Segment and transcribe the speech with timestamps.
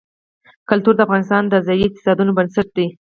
[0.69, 2.87] کلتور د افغانستان د ځایي اقتصادونو بنسټ دی.